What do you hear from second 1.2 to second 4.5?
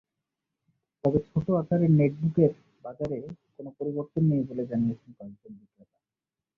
ছোট আকারের নেটবুকের বাজারে কোনো পরিবর্তন নেই